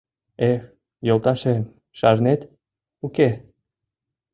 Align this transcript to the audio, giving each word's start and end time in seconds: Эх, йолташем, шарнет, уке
Эх, 0.51 0.61
йолташем, 1.07 1.61
шарнет, 1.99 2.41
уке 3.05 3.29